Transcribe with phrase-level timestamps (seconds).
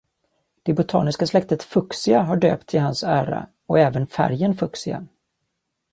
[0.63, 5.07] Det botaniska släktet Fuchsia har döpts i hans ära och även färgen fuchsia.